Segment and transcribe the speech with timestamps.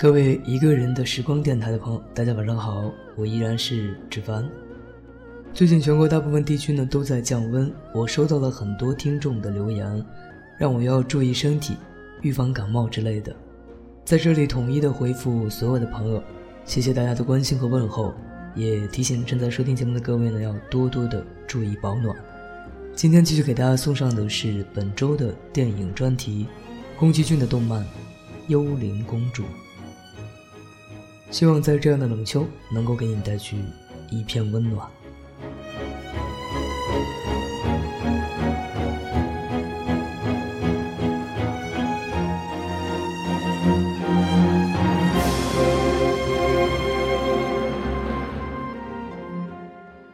[0.00, 4.48] 各位一个人的时光电台的朋友，大家晚上好，我依然是志凡。
[5.52, 10.02] 最近全国大部分地区呢都在降温，我收到了很多听众的留言，
[10.58, 11.76] 让我要注意身体，
[12.22, 13.36] 预防感冒之类的。
[14.02, 16.22] 在这里统一的回复所有的朋友，
[16.64, 18.14] 谢谢大家的关心和问候，
[18.54, 22.16] 也提醒正在收听节目的各位呢要多多的注意保暖。
[22.94, 26.46] 今天继续给大家送上的是本周的电影专题，
[26.98, 27.82] 宫崎骏的动漫
[28.48, 29.42] 《幽灵公主》。
[31.30, 33.56] 希望在这样的冷秋，能够给你带去
[34.10, 34.86] 一片温暖。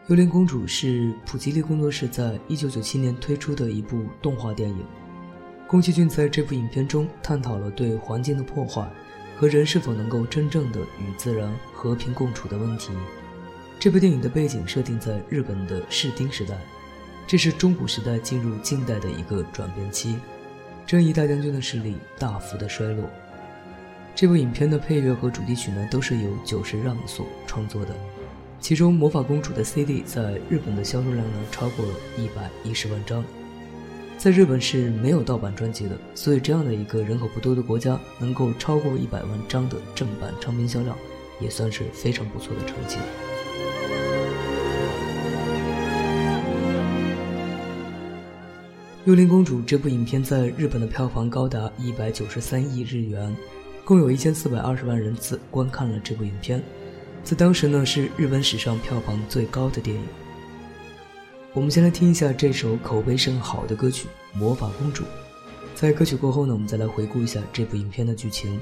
[0.09, 4.79] 《幽灵公主》是普吉利工作室在一九九七年推出的一部动画电影。
[5.67, 8.89] 宫崎骏在这部影片中探讨了对环境的破坏。
[9.39, 12.93] 和人是否能够真正的与自然和平共处的问题。
[13.79, 16.57] 这部电影的背景设定在日本的室町时代，
[17.27, 20.17] 这是中古时代进入近代的一个转变期，
[20.87, 23.05] 正义大将军的势力大幅的衰落。
[24.15, 27.95] 这部影片的配乐和主题曲呢，都是由久石让所创作的，
[28.59, 33.23] 其中《魔法公主》的 CD 在日本的销售量呢，超过了一百一十万张。
[34.19, 40.97] 在日本是没有盗版专辑的，所以这样的一个人口不多的国家，能够超过一百万张的正版唱片销量，
[41.39, 42.97] 也算是非常不错的成绩。
[49.05, 53.37] 《幽灵公主》这部影片在日本的票房高达一百九十三亿日元，
[53.85, 56.61] 共有一千四百二十万人次观看了这部影片，
[57.23, 60.03] 在当时呢是日本史上票房最高的电影。
[61.57, 64.09] 我们先来听一下这首口碑甚好的歌曲
[64.39, 65.05] 《魔法公主》。
[65.75, 68.61] 在歌曲过后呢，我们再来回顾一下这部影片的剧情。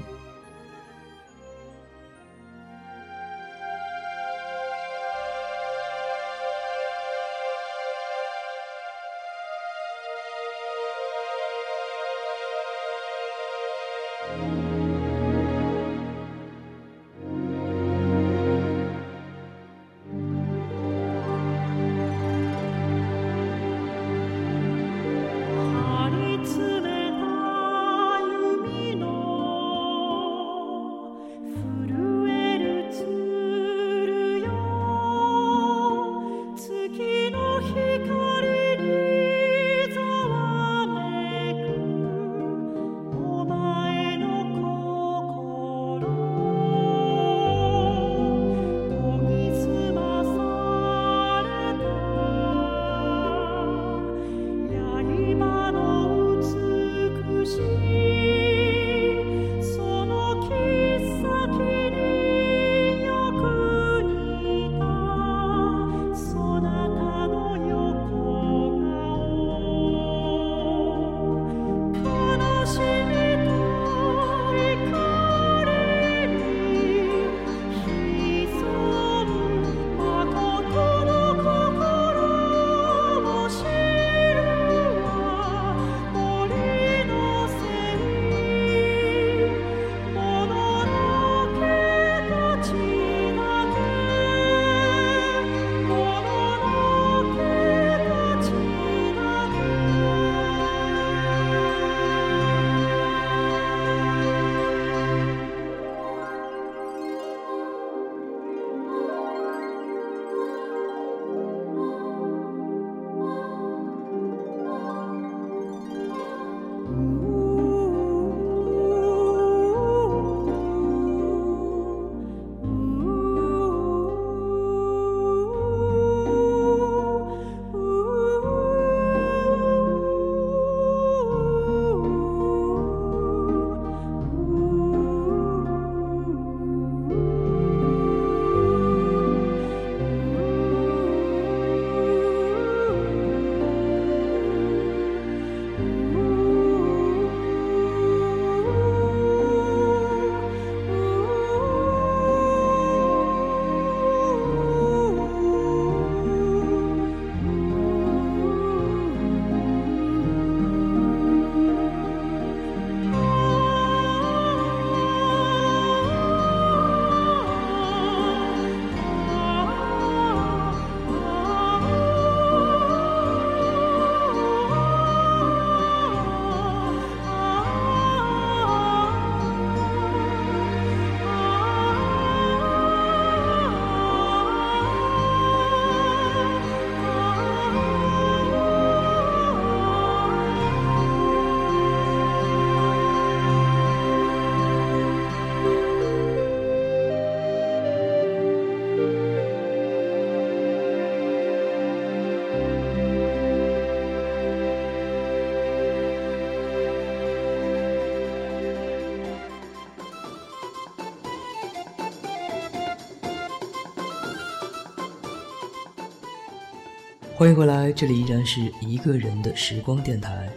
[217.37, 220.49] 欢迎回来，这里依然是一个人的时光电台。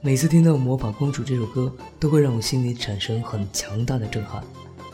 [0.00, 4.42] 每次听到《魔法公主》这首歌，都会让我心里产生很强大的震撼，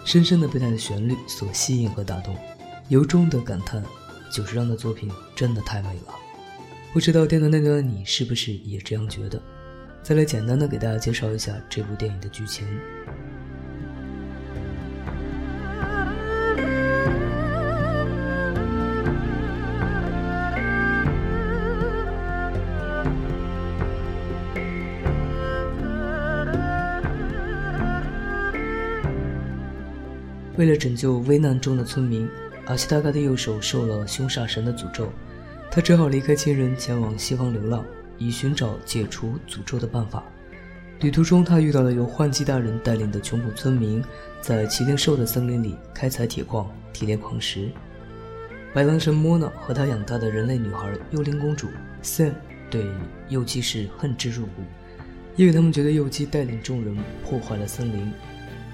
[0.04, 2.36] 深深的被它的旋律所吸引和打动，
[2.90, 3.82] 由衷的感叹
[4.30, 6.14] 久石让的作品真的太美了。
[6.92, 9.40] 不知道电台那端的你是不是也这样觉得？
[10.02, 12.68] 再来简单的给大家介绍一下这部电影的剧情。
[30.56, 32.28] 为了拯救危难中的村民，
[32.66, 35.12] 阿西达嘎的右手受了凶煞神的诅咒，
[35.70, 37.84] 他只好离开亲人，前往西方流浪，
[38.18, 40.22] 以寻找解除诅咒的办法。
[41.00, 44.02] 旅途中，他遇到了由幻姬大人带领的穷苦村民，
[44.40, 47.68] 在麒麟兽的森林里开采铁矿、提炼矿石。
[48.72, 51.68] 白狼神莫娜和他养大的人类女孩幽灵公主
[52.02, 52.32] Sam
[52.70, 52.86] 对
[53.28, 54.62] 幼姬是恨之入骨，
[55.34, 58.12] 因为他们觉得幼姬带领众人破坏了森林。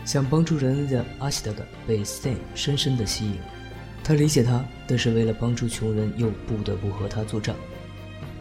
[0.04, 3.38] 想帮助人类的阿西达嘎被 Sam 深深的吸引，
[4.02, 7.54] 他理解他，但是为了帮助穷人，又不得不和他作战。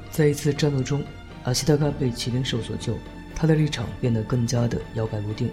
[0.09, 1.03] 在一次战斗中，
[1.43, 2.97] 阿西达嘎被麒麟兽所救，
[3.35, 5.49] 他的立场变得更加的摇摆不定。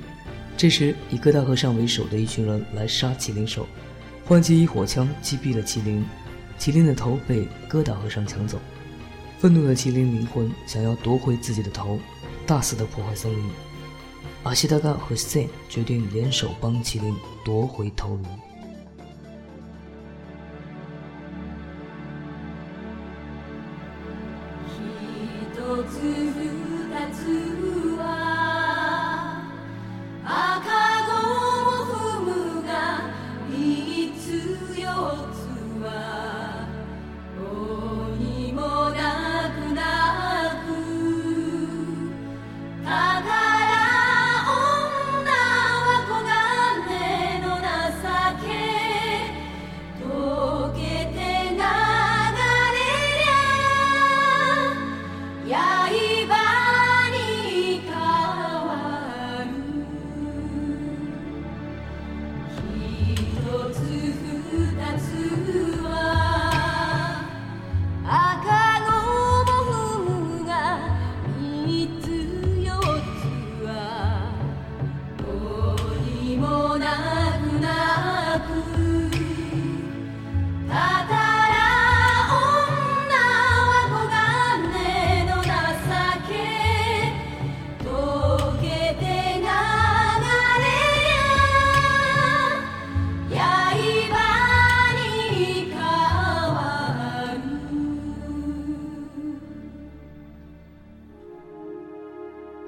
[0.57, 3.67] 这时，以哥大和尚为首的一群人来杀麒麟兽，
[4.25, 6.05] 幻姬以火枪击毙了麒麟，
[6.59, 8.59] 麒麟的头被哥大和尚抢走。
[9.39, 12.01] 愤怒的麒麟灵魂想要夺回自己的头，
[12.47, 13.65] 大肆的破坏森林。
[14.42, 17.14] 阿西达嘎和 Sen 决定联手帮麒麟
[17.45, 18.25] 夺回头颅。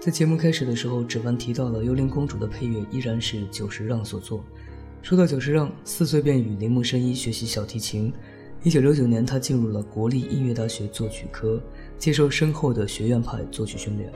[0.08, 4.42] 在节目开始的时候，芷凡提到了《幽灵公主》的配乐依然是久石让所作。
[5.02, 8.10] 说到久石让，四岁便与铃木伸一学习小提琴。
[8.62, 11.60] 一九六九年，他进入了国立音乐大学作曲科，
[11.98, 14.10] 接受深厚的学院派作曲训练。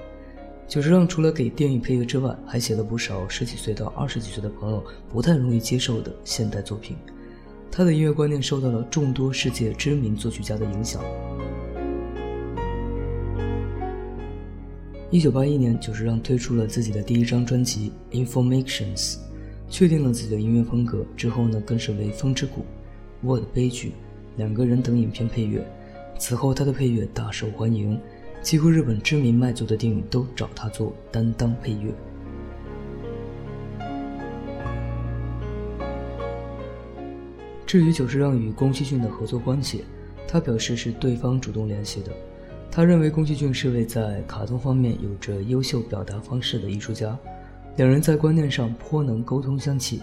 [0.66, 6.96] 久石让除了给电影配乐之外，还写了不少十几岁到二十几岁的朋友不太容易接受的现代作品。
[7.70, 11.02] 他的音乐观念受到了众多世界知名作曲家的影响。
[15.12, 17.92] 一九八一年，久石让推出了自己的第一张专辑
[18.26, 18.96] 《Informations》，
[19.68, 21.04] 确定了自己的音乐风格。
[21.14, 22.60] 之后呢，更是为《风之谷》、
[23.20, 23.88] 《我的悲剧》、
[24.38, 25.62] 《两个人》等影片配乐。
[26.18, 28.00] 此后，他的配乐大受欢迎，
[28.40, 31.92] 几乎日本知名卖座的电影都找他做担当配乐。
[37.66, 39.84] 至于久石让与宫崎骏的合作关系，
[40.26, 42.10] 他表示是对方主动联系的。
[42.74, 47.14] 他认为宫崎骏是位在卡通方面有着优秀表达方式的艺术家，
[47.76, 50.00] 两人在观念上颇能沟通相契。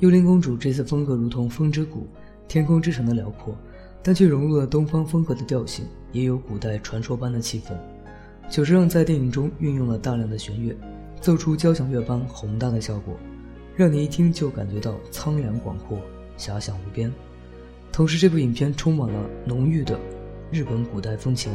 [0.00, 2.06] 幽灵公主这次风格如同风之谷、
[2.46, 3.56] 天空之城的辽阔，
[4.02, 7.72] 但却融入了东方风格的调性，也有古代传说般的气氛。
[8.50, 10.76] 久石让在电影中运用了大量的弦乐，
[11.22, 13.16] 奏出交响乐般宏大的效果，
[13.74, 15.98] 让你一听就感觉到苍凉广阔、
[16.36, 17.10] 遐想无边。
[17.90, 19.98] 同时，这部影片充满了浓郁的。
[20.52, 21.50] 日本古代风情，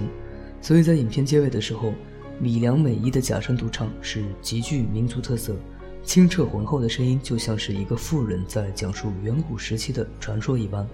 [0.59, 1.93] 所以在影片结尾的时候，
[2.39, 5.55] 米良美依的假声独唱是极具民族特色，
[6.03, 10.85] 清澈浑厚的声音就像是一个妇人在讲述远古时期的传说一般。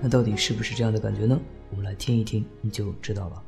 [0.00, 1.36] 那到底是不是这样的感觉呢？
[1.70, 3.42] 我们来听一听，你就知道了。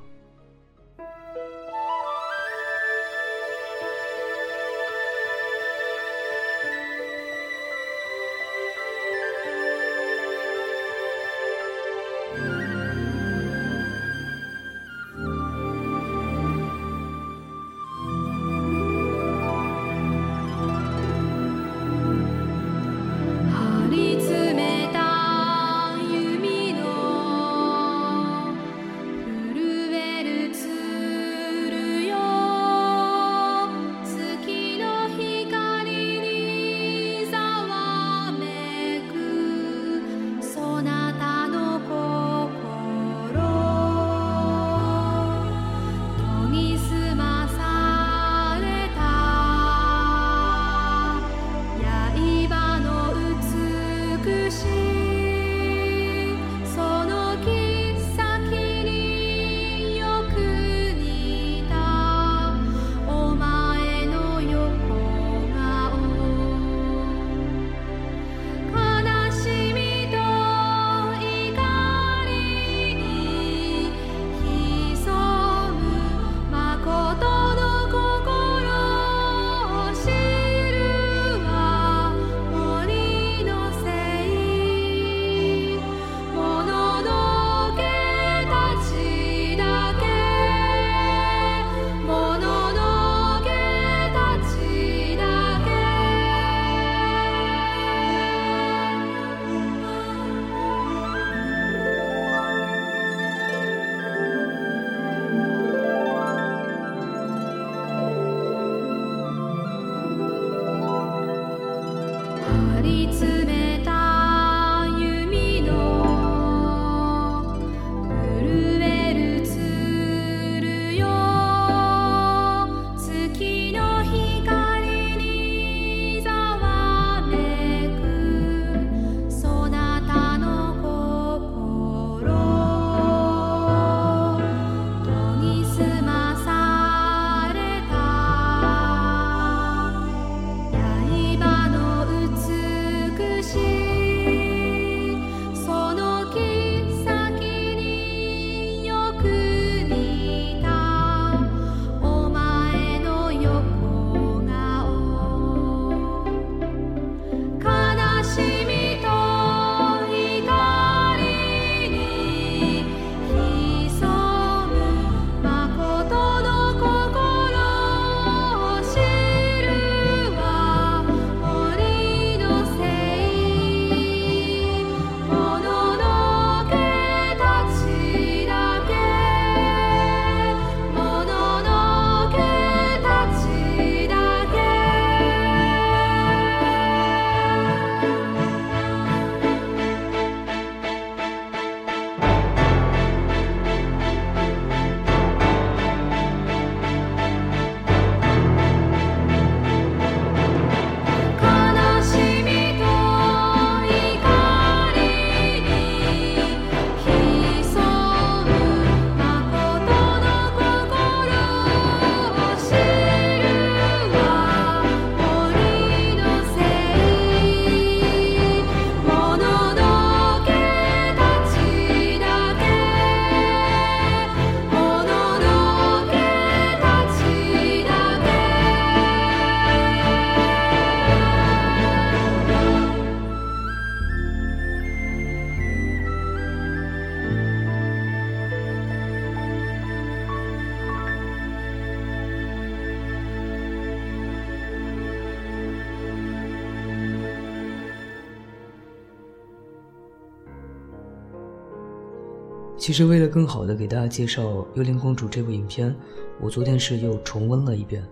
[252.80, 255.94] 其实为了更好的给大家介绍《幽灵公主》这部影片，
[256.40, 258.02] 我昨天是又重温了一遍，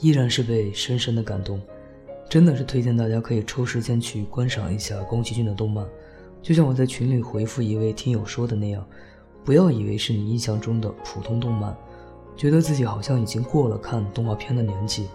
[0.00, 1.60] 依然是被深深的感动。
[2.26, 5.86] 真的是推荐大家可以抽时间去观赏一下宫崎骏的动漫。
[6.40, 8.82] 就像我在群里回复一位听友说的那样，
[9.44, 11.76] 不要以为是你印象中的普通动漫，
[12.34, 15.06] 觉得自己好像已经过了看动画片的年纪。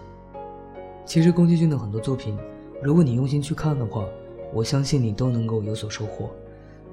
[1.04, 2.38] 其实宫崎骏的很多作品，
[2.80, 4.06] 如果你用心去看的话，
[4.54, 6.30] 我相信你都能够有所收获。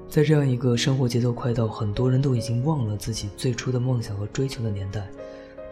[0.10, 5.06] 在这样一个生活节奏快到很多人都已经忘了自己最初的梦想和追求的年代，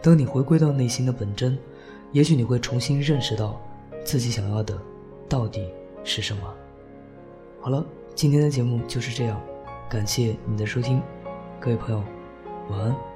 [0.02, 1.58] 当你回归到内心的本真，
[2.12, 3.60] 也许你会重新认识到，
[4.04, 4.78] 自己想要的
[5.28, 5.66] 到底
[6.04, 6.42] 是什么。
[7.60, 9.40] 好了，今天的节目就是这样，
[9.88, 11.00] 感谢你的收听，
[11.58, 12.02] 各位朋友，
[12.70, 13.15] 晚安。